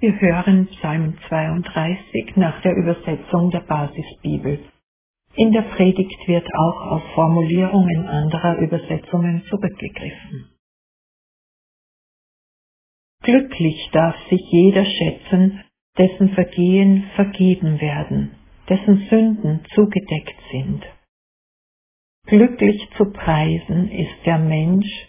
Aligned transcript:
Wir 0.00 0.20
hören 0.20 0.68
Psalm 0.68 1.18
32 1.28 2.36
nach 2.36 2.62
der 2.62 2.76
Übersetzung 2.76 3.50
der 3.50 3.62
Basisbibel. 3.62 4.60
In 5.34 5.50
der 5.50 5.62
Predigt 5.62 6.28
wird 6.28 6.46
auch 6.54 6.92
auf 6.92 7.02
Formulierungen 7.14 8.06
anderer 8.06 8.58
Übersetzungen 8.58 9.42
zurückgegriffen. 9.50 10.50
Glücklich 13.22 13.90
darf 13.90 14.14
sich 14.30 14.40
jeder 14.52 14.84
schätzen, 14.84 15.64
dessen 15.98 16.28
Vergehen 16.28 17.10
vergeben 17.16 17.80
werden, 17.80 18.36
dessen 18.68 19.08
Sünden 19.10 19.64
zugedeckt 19.74 20.40
sind. 20.52 20.86
Glücklich 22.26 22.88
zu 22.96 23.10
preisen 23.10 23.90
ist 23.90 24.24
der 24.26 24.38
Mensch, 24.38 25.08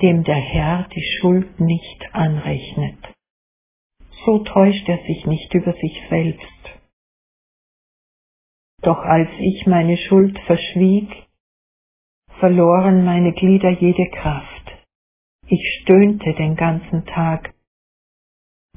dem 0.00 0.22
der 0.22 0.36
Herr 0.36 0.88
die 0.94 1.18
Schuld 1.18 1.58
nicht 1.58 2.14
anrechnet. 2.14 2.96
So 4.24 4.40
täuscht 4.40 4.88
er 4.88 4.98
sich 5.06 5.26
nicht 5.26 5.52
über 5.54 5.72
sich 5.72 6.02
selbst. 6.08 6.80
Doch 8.82 8.98
als 8.98 9.28
ich 9.38 9.66
meine 9.66 9.96
Schuld 9.96 10.38
verschwieg, 10.46 11.08
verloren 12.38 13.04
meine 13.04 13.32
Glieder 13.32 13.70
jede 13.70 14.08
Kraft. 14.10 14.72
Ich 15.46 15.80
stöhnte 15.82 16.32
den 16.34 16.56
ganzen 16.56 17.04
Tag. 17.06 17.54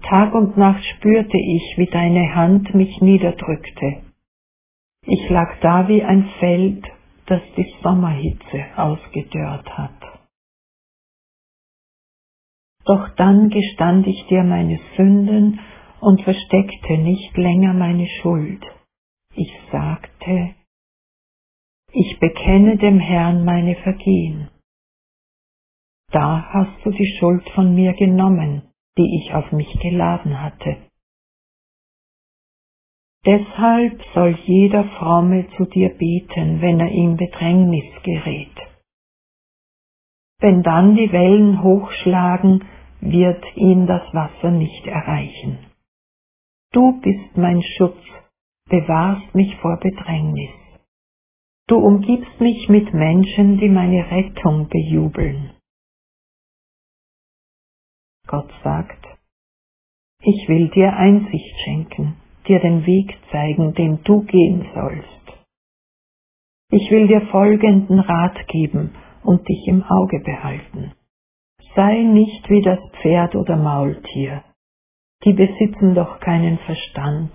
Tag 0.02 0.34
und 0.34 0.58
Nacht 0.58 0.84
spürte 0.98 1.38
ich, 1.38 1.78
wie 1.78 1.86
deine 1.86 2.36
Hand 2.36 2.74
mich 2.74 3.00
niederdrückte. 3.00 4.04
Ich 5.06 5.30
lag 5.30 5.60
da 5.62 5.88
wie 5.88 6.04
ein 6.04 6.26
Feld, 6.40 6.86
das 7.26 7.42
die 7.56 7.74
Sommerhitze 7.82 8.66
ausgedörrt 8.76 9.78
hat. 9.78 10.03
Doch 12.86 13.10
dann 13.16 13.50
gestand 13.50 14.08
ich 14.08 14.26
dir 14.28 14.44
meine 14.44 14.80
Sünden 14.98 15.60
und 16.02 16.22
versteckte 16.22 16.98
nicht 16.98 17.36
länger 17.38 17.74
meine 17.74 18.08
Schuld. 18.22 18.62
Ich 19.36 19.52
sagte, 19.72 20.56
ich 21.94 22.20
bekenne 22.20 22.78
dem 22.78 23.00
Herrn 23.00 23.46
meine 23.46 23.76
Vergehen. 23.76 24.50
Da 26.12 26.46
hast 26.54 26.86
du 26.86 26.92
die 26.92 27.18
Schuld 27.20 27.50
von 27.52 27.74
mir 27.74 27.94
genommen, 27.94 28.64
die 28.98 29.22
ich 29.22 29.34
auf 29.34 29.52
mich 29.52 29.72
geladen 29.80 30.42
hatte. 30.42 30.78
Deshalb 33.26 34.02
soll 34.14 34.38
jeder 34.46 34.84
Fromme 35.00 35.48
zu 35.56 35.66
dir 35.66 35.90
beten, 35.90 36.62
wenn 36.62 36.80
er 36.80 36.92
in 36.92 37.16
Bedrängnis 37.16 37.86
gerät. 38.04 38.58
Wenn 40.40 40.62
dann 40.62 40.96
die 40.96 41.12
Wellen 41.12 41.64
hochschlagen, 41.64 42.66
wird 43.12 43.44
ihn 43.56 43.86
das 43.88 44.02
Wasser 44.14 44.52
nicht 44.52 44.86
erreichen. 44.86 45.60
Du 46.72 47.00
bist 47.02 47.38
mein 47.38 47.62
Schutz, 47.78 48.02
bewahrst 48.70 49.36
mich 49.36 49.56
vor 49.58 49.78
Bedrängnis. 49.78 50.52
Du 51.68 51.78
umgibst 51.78 52.40
mich 52.40 52.68
mit 52.70 52.94
Menschen, 52.94 53.58
die 53.60 53.70
meine 53.70 54.10
Rettung 54.10 54.68
bejubeln. 54.70 55.52
Gott 58.28 58.52
sagt, 58.64 59.06
ich 60.22 60.48
will 60.48 60.70
dir 60.70 60.94
Einsicht 60.94 61.56
schenken 61.64 62.16
dir 62.48 62.60
den 62.60 62.86
Weg 62.86 63.18
zeigen, 63.32 63.74
den 63.74 64.04
du 64.04 64.24
gehen 64.24 64.66
sollst. 64.74 65.08
Ich 66.72 66.90
will 66.92 67.08
dir 67.08 67.22
folgenden 67.28 68.00
Rat 68.00 68.48
geben 68.48 68.96
und 69.24 69.48
dich 69.48 69.68
im 69.68 69.84
Auge 69.84 70.20
behalten. 70.20 70.94
Sei 71.76 72.04
nicht 72.04 72.50
wie 72.50 72.62
das 72.62 72.80
Pferd 73.02 73.36
oder 73.36 73.56
Maultier. 73.58 74.44
Die 75.24 75.34
besitzen 75.34 75.96
doch 75.96 76.20
keinen 76.20 76.60
Verstand. 76.60 77.32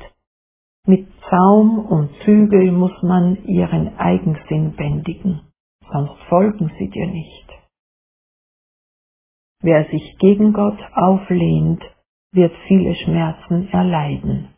Mit 0.86 1.08
Zaum 1.28 1.78
und 1.80 2.10
Zügel 2.24 2.72
muss 2.72 3.02
man 3.02 3.44
ihren 3.44 3.98
Eigensinn 3.98 4.76
bändigen, 4.76 5.40
sonst 5.90 6.18
folgen 6.28 6.70
sie 6.78 6.88
dir 6.88 7.06
nicht. 7.06 7.48
Wer 9.60 9.86
sich 9.90 10.16
gegen 10.18 10.52
Gott 10.52 10.78
auflehnt, 10.94 11.82
wird 12.32 12.54
viele 12.68 12.94
Schmerzen 12.94 13.68
erleiden. 13.70 14.54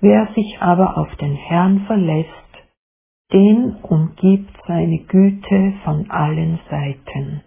Wer 0.00 0.32
sich 0.34 0.60
aber 0.60 0.98
auf 0.98 1.14
den 1.16 1.34
Herrn 1.34 1.86
verlässt, 1.86 2.28
den 3.32 3.76
umgibt 3.82 4.54
seine 4.66 4.98
Güte 4.98 5.74
von 5.84 6.10
allen 6.10 6.60
Seiten. 6.70 7.42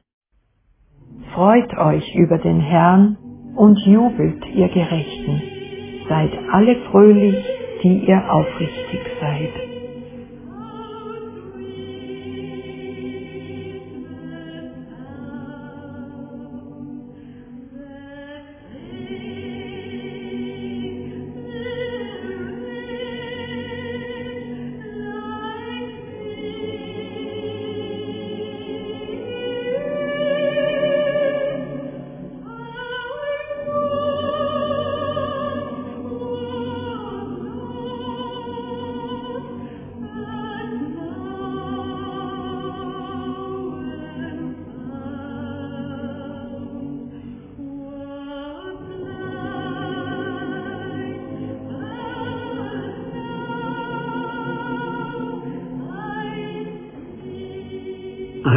Freut 1.33 1.77
euch 1.77 2.15
über 2.15 2.37
den 2.37 2.59
Herrn 2.59 3.17
und 3.55 3.77
jubelt, 3.85 4.45
ihr 4.53 4.69
Gerechten. 4.69 5.41
Seid 6.09 6.31
alle 6.51 6.75
fröhlich, 6.91 7.45
die 7.83 8.05
ihr 8.05 8.33
aufrichtig 8.33 8.99
seid. 9.21 9.70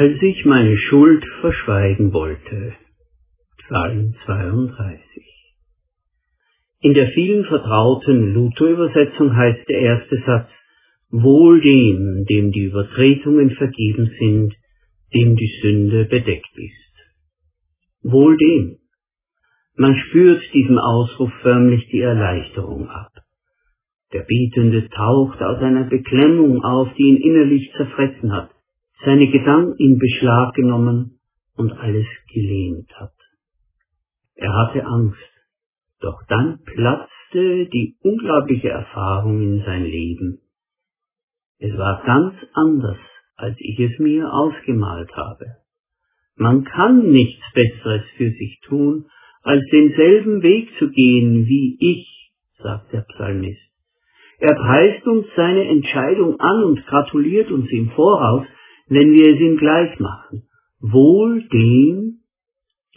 Als 0.04 0.20
ich 0.20 0.44
meine 0.44 0.76
Schuld 0.76 1.24
verschweigen 1.40 2.12
wollte. 2.12 2.74
Psalm 3.56 4.14
32. 4.26 5.24
In 6.82 6.92
der 6.92 7.08
vielen 7.12 7.46
vertrauten 7.46 8.34
Luther-Übersetzung 8.34 9.34
heißt 9.34 9.66
der 9.66 9.78
erste 9.78 10.22
Satz, 10.26 10.50
Wohl 11.08 11.62
dem, 11.62 12.26
dem 12.28 12.52
die 12.52 12.64
Übertretungen 12.64 13.52
vergeben 13.52 14.10
sind, 14.18 14.52
dem 15.14 15.36
die 15.36 15.52
Sünde 15.62 16.04
bedeckt 16.04 16.54
ist. 16.54 16.92
Wohl 18.02 18.36
dem. 18.36 18.76
Man 19.74 19.96
spürt 19.96 20.42
diesem 20.52 20.76
Ausruf 20.76 21.32
förmlich 21.40 21.88
die 21.90 22.00
Erleichterung 22.00 22.90
ab. 22.90 23.12
Der 24.12 24.26
Betende 24.28 24.86
taucht 24.90 25.40
aus 25.40 25.62
einer 25.62 25.84
Beklemmung 25.84 26.62
auf, 26.62 26.92
die 26.98 27.04
ihn 27.04 27.22
innerlich 27.22 27.72
zerfressen 27.74 28.32
hat 28.32 28.53
seine 29.04 29.28
Gedanken 29.28 29.74
in 29.78 29.98
Beschlag 29.98 30.54
genommen 30.54 31.20
und 31.56 31.72
alles 31.72 32.06
gelähmt 32.32 32.90
hat. 32.98 33.12
Er 34.34 34.52
hatte 34.52 34.84
Angst, 34.84 35.18
doch 36.00 36.20
dann 36.28 36.60
platzte 36.64 37.66
die 37.66 37.96
unglaubliche 38.02 38.68
Erfahrung 38.68 39.40
in 39.42 39.62
sein 39.64 39.84
Leben. 39.84 40.40
Es 41.58 41.76
war 41.78 42.02
ganz 42.04 42.34
anders, 42.52 42.98
als 43.36 43.56
ich 43.58 43.78
es 43.78 43.98
mir 43.98 44.32
ausgemalt 44.32 45.10
habe. 45.16 45.46
Man 46.36 46.64
kann 46.64 47.10
nichts 47.10 47.42
Besseres 47.54 48.02
für 48.16 48.30
sich 48.30 48.60
tun, 48.66 49.06
als 49.42 49.64
denselben 49.70 50.42
Weg 50.42 50.68
zu 50.78 50.90
gehen 50.90 51.46
wie 51.46 51.76
ich, 51.78 52.32
sagt 52.58 52.92
der 52.92 53.02
Psalmist. 53.02 53.60
Er 54.38 54.54
preist 54.54 55.06
uns 55.06 55.26
seine 55.36 55.64
Entscheidung 55.68 56.40
an 56.40 56.64
und 56.64 56.86
gratuliert 56.86 57.50
uns 57.50 57.70
im 57.70 57.90
Voraus, 57.90 58.46
wenn 58.88 59.12
wir 59.12 59.34
es 59.34 59.40
ihm 59.40 59.56
gleich 59.56 59.98
machen. 59.98 60.42
Wohl 60.80 61.46
dem, 61.48 62.20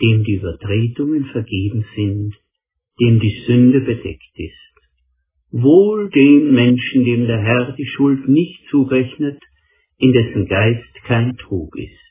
dem 0.02 0.24
die 0.24 0.36
Übertretungen 0.36 1.26
vergeben 1.26 1.86
sind, 1.96 2.34
dem 3.00 3.20
die 3.20 3.44
Sünde 3.46 3.82
bedeckt 3.82 4.34
ist. 4.36 4.54
Wohl 5.52 6.10
dem 6.10 6.54
Menschen, 6.54 7.06
dem 7.06 7.28
der 7.28 7.40
Herr 7.40 7.72
die 7.78 7.86
Schuld 7.86 8.28
nicht 8.28 8.68
zurechnet, 8.70 9.42
in 9.98 10.12
dessen 10.12 10.46
Geist 10.48 10.94
kein 11.06 11.38
Trug 11.38 11.76
ist. 11.78 12.08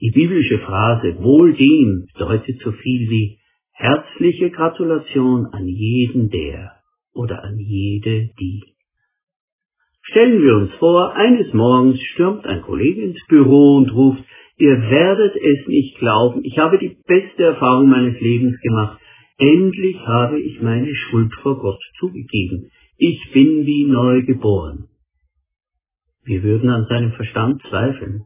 Die 0.00 0.10
biblische 0.10 0.58
Phrase 0.58 1.22
wohl 1.22 1.54
dem 1.54 2.06
bedeutet 2.14 2.60
so 2.64 2.72
viel 2.72 3.10
wie 3.10 3.38
herzliche 3.72 4.50
Gratulation 4.50 5.46
an 5.46 5.68
jeden 5.68 6.30
der 6.30 6.72
oder 7.12 7.44
an 7.44 7.58
jede 7.58 8.30
die. 8.40 8.62
Stellen 10.10 10.42
wir 10.42 10.56
uns 10.56 10.72
vor, 10.74 11.14
eines 11.14 11.52
Morgens 11.52 12.00
stürmt 12.14 12.44
ein 12.44 12.62
Kollege 12.62 13.02
ins 13.02 13.24
Büro 13.28 13.76
und 13.76 13.92
ruft, 13.92 14.24
ihr 14.56 14.80
werdet 14.90 15.36
es 15.36 15.68
nicht 15.68 15.98
glauben, 15.98 16.42
ich 16.44 16.58
habe 16.58 16.78
die 16.78 16.96
beste 17.06 17.44
Erfahrung 17.44 17.88
meines 17.88 18.20
Lebens 18.20 18.60
gemacht. 18.60 19.00
Endlich 19.38 19.96
habe 20.00 20.40
ich 20.40 20.60
meine 20.60 20.92
Schuld 20.94 21.32
vor 21.42 21.58
Gott 21.58 21.80
zugegeben. 21.98 22.70
Ich 22.98 23.20
bin 23.32 23.64
wie 23.66 23.84
neu 23.84 24.22
geboren. 24.22 24.88
Wir 26.24 26.42
würden 26.42 26.70
an 26.70 26.86
seinem 26.88 27.12
Verstand 27.12 27.62
zweifeln. 27.70 28.24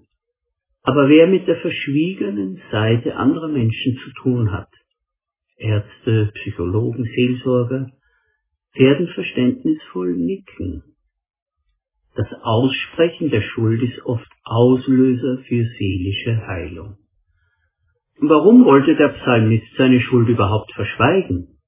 Aber 0.82 1.08
wer 1.08 1.26
mit 1.26 1.46
der 1.46 1.56
verschwiegenen 1.56 2.60
Seite 2.72 3.16
anderer 3.16 3.48
Menschen 3.48 3.98
zu 4.04 4.10
tun 4.22 4.52
hat, 4.52 4.70
Ärzte, 5.56 6.32
Psychologen, 6.34 7.04
Seelsorger, 7.04 7.90
werden 8.74 9.08
verständnisvoll 9.08 10.14
nicken. 10.14 10.93
Das 12.16 12.28
Aussprechen 12.42 13.30
der 13.30 13.42
Schuld 13.42 13.82
ist 13.82 14.04
oft 14.06 14.28
Auslöser 14.44 15.42
für 15.48 15.64
seelische 15.78 16.46
Heilung. 16.46 16.96
Warum 18.18 18.64
wollte 18.64 18.94
der 18.94 19.08
Psalmist 19.08 19.66
seine 19.76 20.00
Schuld 20.00 20.28
überhaupt 20.28 20.72
verschweigen? 20.74 21.58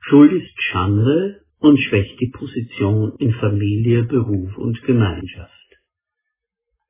Schuld 0.00 0.32
ist 0.32 0.62
Schande 0.70 1.40
und 1.58 1.78
schwächt 1.80 2.20
die 2.20 2.30
Position 2.30 3.14
in 3.18 3.32
Familie, 3.34 4.04
Beruf 4.04 4.56
und 4.56 4.80
Gemeinschaft. 4.82 5.52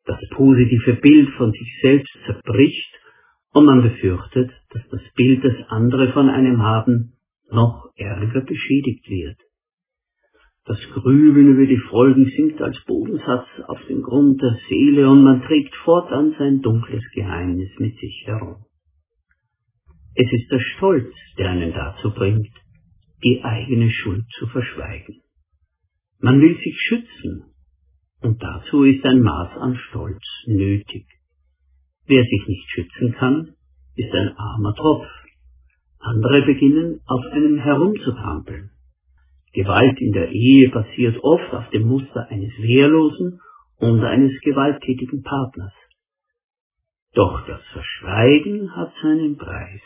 Das 0.05 0.21
positive 0.31 0.95
Bild 0.95 1.31
von 1.39 1.53
sich 1.53 1.79
selbst 1.81 2.13
zerbricht 2.27 2.93
und 3.53 3.65
man 3.65 3.83
befürchtet, 3.83 4.51
dass 4.71 4.83
das 4.91 5.01
Bild, 5.15 5.43
das 5.43 5.57
andere 5.69 6.13
von 6.13 6.29
einem 6.29 6.63
haben, 6.63 7.15
noch 7.51 7.91
ärger 7.97 8.43
beschädigt 8.43 9.09
wird. 9.09 9.39
Das 10.69 10.79
Grübeln 10.93 11.55
über 11.55 11.65
die 11.65 11.81
Folgen 11.89 12.27
sinkt 12.37 12.61
als 12.61 12.79
Bodensatz 12.85 13.47
auf 13.69 13.79
den 13.89 14.03
Grund 14.03 14.39
der 14.43 14.55
Seele 14.69 15.09
und 15.09 15.25
man 15.25 15.41
trägt 15.41 15.75
fortan 15.77 16.35
sein 16.39 16.61
dunkles 16.61 17.03
Geheimnis 17.15 17.71
mit 17.79 17.99
sich 17.99 18.25
herum. 18.27 18.67
Es 20.15 20.31
ist 20.31 20.51
der 20.51 20.61
Stolz, 20.61 21.15
der 21.39 21.53
einen 21.53 21.73
dazu 21.73 22.11
bringt, 22.11 22.51
die 23.25 23.43
eigene 23.43 23.91
Schuld 23.91 24.27
zu 24.39 24.47
verschweigen. 24.49 25.23
Man 26.21 26.39
will 26.43 26.59
sich 26.59 26.79
schützen, 26.79 27.45
und 28.21 28.43
dazu 28.43 28.85
ist 28.85 29.03
ein 29.07 29.23
Maß 29.23 29.57
an 29.63 29.75
Stolz 29.89 30.23
nötig. 30.47 31.07
Wer 32.07 32.25
sich 32.25 32.47
nicht 32.47 32.71
schützen 32.73 33.13
kann, 33.13 33.55
ist 33.97 34.13
ein 34.13 34.37
armer 34.37 34.75
Tropf. 34.75 35.07
Andere 35.99 36.43
beginnen 36.43 37.01
auf 37.07 37.25
einem 37.33 37.57
herumzutrampeln. 37.57 38.71
Gewalt 39.53 40.01
in 40.01 40.13
der 40.13 40.31
Ehe 40.31 40.69
basiert 40.71 41.19
oft 41.23 41.53
auf 41.53 41.69
dem 41.71 41.87
Muster 41.89 42.29
eines 42.29 42.53
Wehrlosen 42.59 43.41
und 43.79 44.05
eines 44.05 44.39
gewalttätigen 44.41 45.23
Partners. 45.23 45.73
Doch 47.15 47.47
das 47.47 47.63
Verschweigen 47.73 48.77
hat 48.77 48.93
seinen 49.03 49.37
Preis. 49.37 49.81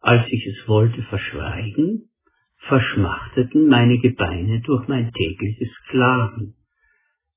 Als 0.00 0.26
ich 0.30 0.46
es 0.46 0.68
wollte 0.68 1.02
verschweigen, 1.02 2.10
verschmachteten 2.58 3.68
meine 3.68 3.98
Gebeine 3.98 4.60
durch 4.60 4.86
mein 4.88 5.10
tägliches 5.12 5.74
Klagen. 5.88 6.54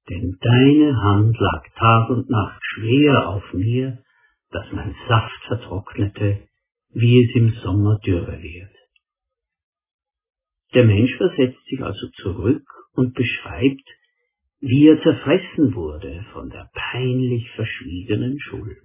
Denn 0.09 0.37
deine 0.41 1.01
Hand 1.01 1.39
lag 1.39 1.63
Tag 1.75 2.09
und 2.09 2.29
Nacht 2.29 2.59
schwer 2.73 3.29
auf 3.29 3.53
mir, 3.53 3.99
dass 4.51 4.71
mein 4.73 4.93
Saft 5.07 5.43
vertrocknete, 5.47 6.47
wie 6.93 7.23
es 7.23 7.35
im 7.35 7.49
Sommer 7.63 7.97
dürre 8.05 8.41
wird. 8.41 8.80
Der 10.73 10.85
Mensch 10.85 11.15
versetzt 11.17 11.63
sich 11.65 11.81
also 11.81 12.07
zurück 12.21 12.63
und 12.93 13.13
beschreibt, 13.13 13.87
wie 14.59 14.87
er 14.87 15.01
zerfressen 15.01 15.73
wurde 15.73 16.25
von 16.33 16.49
der 16.49 16.69
peinlich 16.73 17.49
verschwiegenen 17.55 18.39
Schuld. 18.39 18.83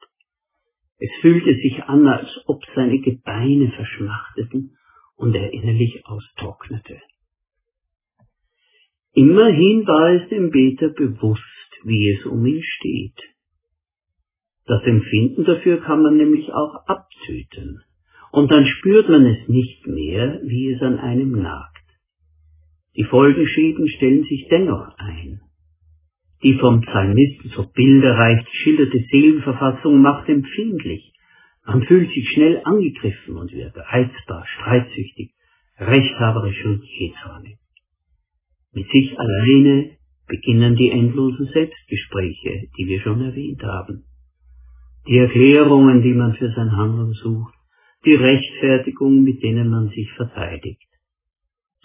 Es 0.99 1.11
fühlte 1.21 1.55
sich 1.55 1.83
an, 1.85 2.07
als 2.09 2.29
ob 2.47 2.65
seine 2.75 2.99
Gebeine 3.01 3.71
verschmachteten 3.73 4.77
und 5.17 5.35
er 5.35 5.53
innerlich 5.53 6.03
austrocknete. 6.07 7.01
Immerhin 9.13 9.87
war 9.87 10.13
es 10.15 10.29
dem 10.29 10.51
Beter 10.51 10.89
bewusst, 10.89 11.43
wie 11.85 12.11
es 12.11 12.27
um 12.27 12.45
ihn 12.45 12.63
steht. 12.63 13.19
Das 14.67 14.83
Empfinden 14.83 15.45
dafür 15.45 15.81
kann 15.83 16.03
man 16.03 16.17
nämlich 16.17 16.53
auch 16.53 16.87
abtöten, 16.87 17.83
und 18.33 18.51
dann 18.51 18.67
spürt 18.67 19.09
man 19.09 19.25
es 19.25 19.49
nicht 19.49 19.87
mehr, 19.87 20.41
wie 20.43 20.73
es 20.73 20.83
an 20.83 20.99
einem 20.99 21.31
nagt. 21.31 21.76
Die 22.97 23.05
Folgeschäden 23.05 23.89
stellen 23.89 24.25
sich 24.25 24.47
dennoch 24.51 24.89
ein. 24.97 25.41
Die 26.43 26.55
vom 26.55 26.81
Psalmisten 26.81 27.51
so 27.51 27.67
bilderreich 27.75 28.45
geschilderte 28.47 29.05
Seelenverfassung 29.11 30.01
macht 30.01 30.29
empfindlich. 30.29 31.13
Man 31.67 31.83
fühlt 31.83 32.11
sich 32.13 32.29
schnell 32.31 32.61
angegriffen 32.65 33.37
und 33.37 33.53
wird 33.53 33.77
reizbar, 33.77 34.47
streitsüchtig, 34.47 35.33
rechthaberisch 35.79 36.65
und 36.65 36.83
jähzornig. 36.85 37.59
Mit 38.73 38.89
sich 38.91 39.19
alleine 39.19 39.97
beginnen 40.27 40.77
die 40.77 40.91
endlosen 40.91 41.47
Selbstgespräche, 41.53 42.69
die 42.79 42.87
wir 42.87 43.01
schon 43.01 43.21
erwähnt 43.21 43.63
haben. 43.63 44.05
Die 45.07 45.19
Erklärungen, 45.19 46.03
die 46.03 46.15
man 46.15 46.35
für 46.35 46.51
sein 46.53 46.77
Handeln 46.77 47.13
sucht, 47.13 47.55
die 48.05 48.15
Rechtfertigung, 48.15 49.23
mit 49.23 49.43
denen 49.43 49.69
man 49.69 49.89
sich 49.89 50.11
verteidigt. 50.13 50.83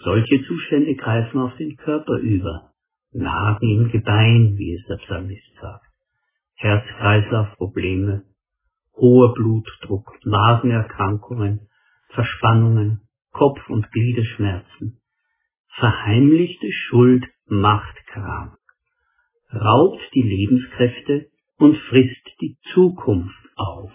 Solche 0.04 0.44
Zustände 0.46 0.94
greifen 0.96 1.40
auf 1.40 1.56
den 1.56 1.76
Körper 1.76 2.16
über, 2.18 2.72
nagen 3.12 3.68
im 3.68 3.90
Gebein, 3.90 4.56
wie 4.58 4.74
es 4.74 4.86
der 4.86 4.96
Psalmist 4.96 5.54
sagt. 5.60 5.86
Herz-Kreislauf-Probleme, 6.56 8.24
hoher 8.96 9.32
Blutdruck, 9.34 10.18
Magenerkrankungen, 10.24 11.68
Verspannungen, 12.08 13.02
Kopf- 13.32 13.68
und 13.68 13.90
Gliederschmerzen. 13.92 15.00
Verheimlichte 15.78 16.70
Schuld 16.72 17.24
macht 17.46 17.96
krank, 18.08 18.58
raubt 19.52 20.02
die 20.14 20.22
Lebenskräfte 20.22 21.30
und 21.58 21.76
frisst 21.88 22.28
die 22.40 22.56
Zukunft 22.74 23.48
auf. 23.56 23.92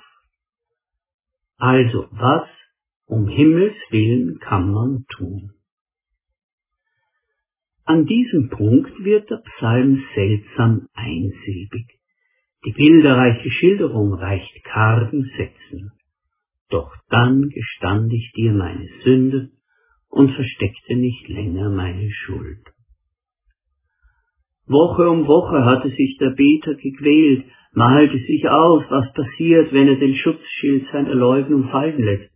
Also 1.57 2.07
was 2.11 2.47
um 3.05 3.27
Himmels 3.27 3.75
willen 3.89 4.39
kann 4.39 4.71
man 4.71 5.05
tun? 5.09 5.56
An 7.87 8.05
diesem 8.05 8.49
Punkt 8.49 9.01
wird 9.01 9.29
der 9.29 9.41
Psalm 9.55 10.03
seltsam 10.13 10.89
einsilbig. 10.93 11.87
Die 12.65 12.73
bilderreiche 12.73 13.49
Schilderung 13.49 14.13
reicht 14.13 14.61
kargen 14.65 15.23
Sätzen. 15.37 15.93
Doch 16.69 16.93
dann 17.09 17.47
gestand 17.47 18.11
ich 18.11 18.33
dir 18.35 18.51
meine 18.51 18.85
Sünde 19.05 19.51
und 20.09 20.31
versteckte 20.33 20.97
nicht 20.97 21.29
länger 21.29 21.69
meine 21.69 22.11
Schuld. 22.11 22.59
Woche 24.65 25.09
um 25.09 25.25
Woche 25.25 25.63
hatte 25.63 25.89
sich 25.91 26.17
der 26.19 26.31
Beter 26.31 26.75
gequält, 26.75 27.45
malte 27.71 28.17
sich 28.17 28.49
aus, 28.49 28.83
was 28.89 29.13
passiert, 29.13 29.71
wenn 29.71 29.87
er 29.87 29.95
den 29.95 30.15
Schutzschild 30.15 30.87
seiner 30.91 31.15
Leugnung 31.15 31.69
fallen 31.69 32.03
lässt. 32.03 32.33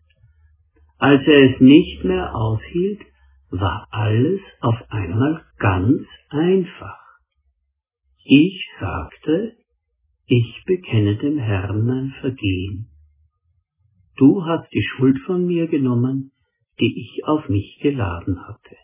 Als 0.97 1.27
er 1.27 1.51
es 1.51 1.59
nicht 1.59 2.05
mehr 2.05 2.33
aushielt, 2.33 3.01
war 3.51 3.87
alles 3.91 4.39
auf 4.61 4.77
einmal 4.89 5.45
ganz 5.57 6.07
einfach. 6.29 6.99
Ich 8.23 8.65
sagte, 8.79 9.57
ich 10.25 10.63
bekenne 10.65 11.17
dem 11.17 11.37
Herrn 11.37 11.85
mein 11.85 12.13
Vergehen. 12.21 12.87
Du 14.17 14.45
hast 14.45 14.71
die 14.71 14.83
Schuld 14.83 15.19
von 15.25 15.45
mir 15.45 15.67
genommen, 15.67 16.31
die 16.79 16.99
ich 17.01 17.25
auf 17.25 17.49
mich 17.49 17.79
geladen 17.81 18.47
hatte. 18.47 18.77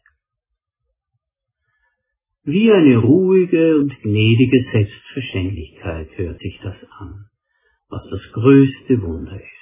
Wie 2.44 2.72
eine 2.72 2.98
ruhige 2.98 3.78
und 3.78 3.94
gnädige 4.02 4.66
Selbstverständlichkeit 4.72 6.10
hört 6.18 6.40
sich 6.40 6.60
das 6.64 6.76
an, 6.98 7.26
was 7.90 8.04
das 8.10 8.22
größte 8.34 9.02
Wunder 9.02 9.36
ist. 9.36 9.57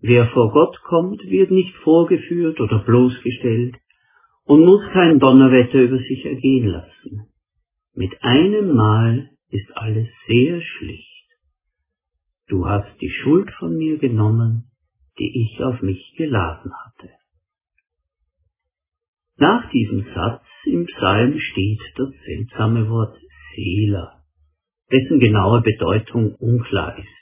Wer 0.00 0.28
vor 0.28 0.50
Gott 0.52 0.80
kommt, 0.82 1.22
wird 1.24 1.50
nicht 1.50 1.74
vorgeführt 1.76 2.60
oder 2.60 2.78
bloßgestellt 2.78 3.76
und 4.44 4.64
muss 4.64 4.82
kein 4.92 5.18
Donnerwetter 5.18 5.82
über 5.82 5.98
sich 5.98 6.24
ergehen 6.24 6.68
lassen. 6.68 7.28
Mit 7.94 8.12
einem 8.22 8.74
Mal 8.74 9.30
ist 9.50 9.76
alles 9.76 10.08
sehr 10.26 10.62
schlicht. 10.62 11.06
Du 12.48 12.66
hast 12.66 13.00
die 13.00 13.10
Schuld 13.10 13.50
von 13.58 13.76
mir 13.76 13.98
genommen, 13.98 14.70
die 15.18 15.42
ich 15.42 15.62
auf 15.62 15.82
mich 15.82 16.14
geladen 16.16 16.72
hatte. 16.84 17.10
Nach 19.36 19.70
diesem 19.70 20.04
Satz 20.14 20.44
im 20.64 20.86
Psalm 20.86 21.38
steht 21.38 21.80
das 21.96 22.10
seltsame 22.24 22.88
Wort 22.88 23.16
Seela, 23.54 24.22
dessen 24.90 25.20
genaue 25.20 25.60
Bedeutung 25.60 26.34
unklar 26.36 26.98
ist. 26.98 27.19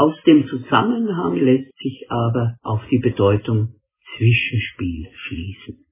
Aus 0.00 0.14
dem 0.24 0.46
Zusammenhang 0.46 1.34
lässt 1.34 1.76
sich 1.78 2.06
aber 2.08 2.56
auf 2.62 2.80
die 2.88 3.00
Bedeutung 3.00 3.80
Zwischenspiel 4.16 5.08
schließen. 5.12 5.86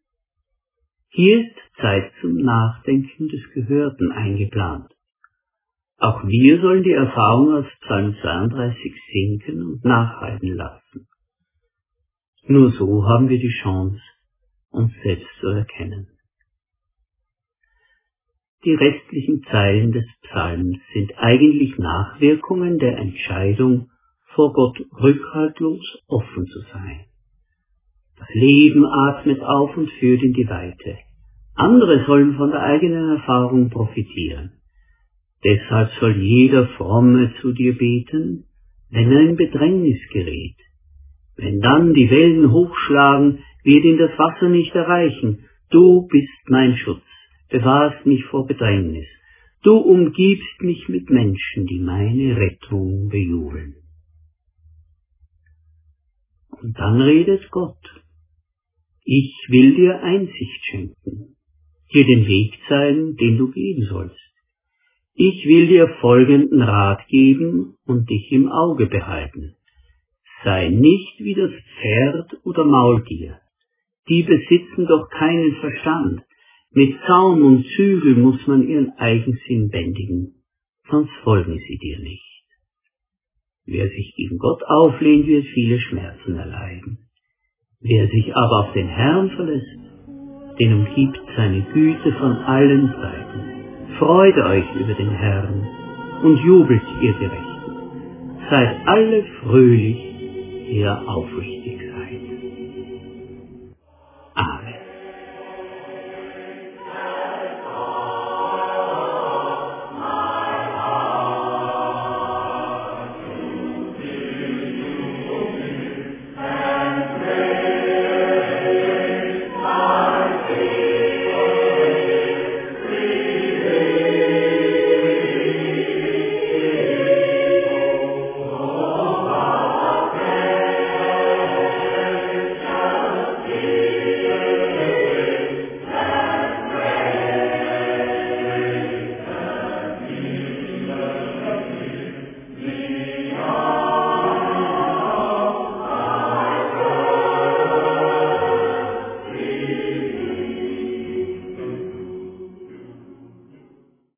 Hier 1.08 1.40
ist 1.40 1.56
Zeit 1.80 2.12
zum 2.20 2.36
Nachdenken 2.36 3.26
des 3.26 3.42
Gehörten 3.52 4.12
eingeplant. 4.12 4.92
Auch 5.98 6.22
wir 6.24 6.60
sollen 6.60 6.84
die 6.84 6.92
Erfahrung 6.92 7.52
aus 7.56 7.66
Psalm 7.80 8.14
32 8.22 8.94
sinken 9.12 9.62
und 9.64 9.84
nachhalten 9.84 10.54
lassen. 10.54 11.08
Nur 12.46 12.70
so 12.70 13.06
haben 13.06 13.28
wir 13.28 13.40
die 13.40 13.58
Chance, 13.60 14.00
uns 14.70 14.92
selbst 15.02 15.26
zu 15.40 15.48
erkennen. 15.48 16.06
Die 18.64 18.74
restlichen 18.74 19.42
Zeilen 19.50 19.90
des 19.90 20.06
Psalms 20.22 20.78
sind 20.94 21.12
eigentlich 21.18 21.76
Nachwirkungen 21.76 22.78
der 22.78 22.98
Entscheidung, 22.98 23.90
vor 24.36 24.52
Gott 24.52 24.78
rückhaltlos 25.02 26.04
offen 26.06 26.46
zu 26.46 26.60
sein. 26.72 27.06
Das 28.18 28.28
Leben 28.34 28.84
atmet 28.84 29.42
auf 29.42 29.76
und 29.76 29.90
führt 29.98 30.22
in 30.22 30.34
die 30.34 30.48
Weite. 30.48 30.98
Andere 31.54 32.04
sollen 32.06 32.36
von 32.36 32.50
der 32.50 32.62
eigenen 32.62 33.16
Erfahrung 33.16 33.70
profitieren. 33.70 34.52
Deshalb 35.42 35.90
soll 36.00 36.16
jeder 36.18 36.66
Fromme 36.76 37.32
zu 37.40 37.52
dir 37.52 37.76
beten, 37.76 38.44
wenn 38.90 39.10
er 39.10 39.20
in 39.20 39.36
Bedrängnis 39.36 40.00
gerät. 40.12 40.56
Wenn 41.36 41.60
dann 41.60 41.94
die 41.94 42.10
Wellen 42.10 42.52
hochschlagen, 42.52 43.38
wird 43.64 43.84
ihn 43.84 43.98
das 43.98 44.18
Wasser 44.18 44.48
nicht 44.48 44.74
erreichen. 44.74 45.44
Du 45.70 46.06
bist 46.08 46.48
mein 46.48 46.76
Schutz, 46.76 47.04
bewahrst 47.50 48.04
mich 48.06 48.24
vor 48.24 48.46
Bedrängnis. 48.46 49.06
Du 49.62 49.76
umgibst 49.76 50.60
mich 50.60 50.88
mit 50.88 51.10
Menschen, 51.10 51.66
die 51.66 51.80
meine 51.80 52.36
Rettung 52.36 53.08
bejubeln. 53.08 53.74
Und 56.62 56.78
dann 56.78 57.00
redet 57.00 57.50
Gott. 57.50 57.78
Ich 59.04 59.32
will 59.48 59.74
dir 59.74 60.02
Einsicht 60.02 60.64
schenken, 60.64 61.36
dir 61.92 62.04
den 62.04 62.26
Weg 62.26 62.58
zeigen, 62.68 63.16
den 63.16 63.38
du 63.38 63.50
gehen 63.52 63.86
sollst. 63.88 64.16
Ich 65.14 65.46
will 65.46 65.68
dir 65.68 65.88
folgenden 66.00 66.60
Rat 66.60 67.06
geben 67.08 67.76
und 67.86 68.10
dich 68.10 68.30
im 68.32 68.48
Auge 68.50 68.86
behalten. 68.86 69.54
Sei 70.44 70.68
nicht 70.68 71.18
wie 71.20 71.34
das 71.34 71.52
Pferd 71.80 72.36
oder 72.44 72.64
Maultier. 72.64 73.40
Die 74.08 74.22
besitzen 74.22 74.86
doch 74.86 75.08
keinen 75.08 75.56
Verstand. 75.56 76.22
Mit 76.72 76.94
Zaum 77.06 77.42
und 77.42 77.66
Zügel 77.76 78.16
muss 78.16 78.46
man 78.46 78.68
ihren 78.68 78.90
Eigensinn 78.98 79.70
bändigen, 79.70 80.42
sonst 80.90 81.12
folgen 81.24 81.58
sie 81.66 81.78
dir 81.78 81.98
nicht. 82.00 82.35
Wer 83.66 83.88
sich 83.88 84.14
gegen 84.16 84.38
Gott 84.38 84.62
auflehnt, 84.64 85.26
wird 85.26 85.44
viele 85.46 85.78
Schmerzen 85.80 86.36
erleiden. 86.36 86.98
Wer 87.80 88.06
sich 88.08 88.34
aber 88.34 88.60
auf 88.60 88.72
den 88.72 88.88
Herrn 88.88 89.30
verlässt, 89.30 89.78
den 90.60 90.72
umgibt 90.72 91.20
seine 91.36 91.62
Güte 91.74 92.12
von 92.12 92.36
allen 92.36 92.88
Seiten. 92.88 93.96
Freut 93.98 94.36
euch 94.36 94.64
über 94.80 94.94
den 94.94 95.10
Herrn 95.10 95.66
und 96.22 96.38
jubelt 96.44 96.82
ihr 97.02 97.12
Gerechten. 97.14 97.72
Seid 98.50 98.76
alle 98.86 99.24
fröhlich, 99.42 99.98
ihr 100.70 101.08
aufrichtig 101.08 101.55